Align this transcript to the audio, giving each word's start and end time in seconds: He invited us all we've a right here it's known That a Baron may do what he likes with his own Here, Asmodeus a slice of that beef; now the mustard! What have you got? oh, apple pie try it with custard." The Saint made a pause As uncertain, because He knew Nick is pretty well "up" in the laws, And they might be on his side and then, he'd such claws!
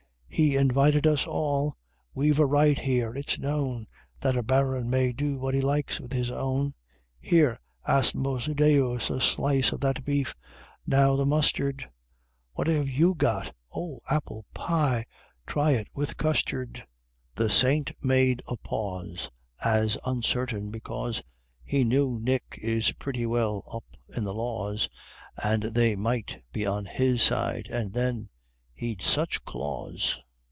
He 0.33 0.55
invited 0.55 1.05
us 1.05 1.27
all 1.27 1.75
we've 2.15 2.39
a 2.39 2.45
right 2.47 2.79
here 2.79 3.13
it's 3.15 3.37
known 3.37 3.85
That 4.21 4.35
a 4.37 4.41
Baron 4.41 4.89
may 4.89 5.11
do 5.11 5.37
what 5.37 5.53
he 5.53 5.61
likes 5.61 5.99
with 5.99 6.13
his 6.13 6.31
own 6.31 6.73
Here, 7.19 7.59
Asmodeus 7.87 9.09
a 9.11 9.19
slice 9.21 9.71
of 9.71 9.81
that 9.81 10.03
beef; 10.05 10.33
now 10.87 11.15
the 11.17 11.27
mustard! 11.27 11.87
What 12.53 12.65
have 12.67 12.87
you 12.89 13.13
got? 13.13 13.53
oh, 13.75 13.99
apple 14.09 14.45
pie 14.53 15.05
try 15.45 15.71
it 15.71 15.89
with 15.93 16.17
custard." 16.17 16.87
The 17.35 17.49
Saint 17.49 17.91
made 18.03 18.41
a 18.47 18.55
pause 18.57 19.29
As 19.63 19.95
uncertain, 20.07 20.71
because 20.71 21.21
He 21.63 21.83
knew 21.83 22.17
Nick 22.19 22.57
is 22.63 22.93
pretty 22.93 23.27
well 23.27 23.63
"up" 23.71 23.83
in 24.17 24.23
the 24.23 24.33
laws, 24.33 24.89
And 25.43 25.63
they 25.63 25.95
might 25.97 26.41
be 26.53 26.65
on 26.65 26.85
his 26.85 27.21
side 27.21 27.67
and 27.67 27.91
then, 27.93 28.29
he'd 28.73 28.99
such 28.99 29.45
claws! 29.45 30.19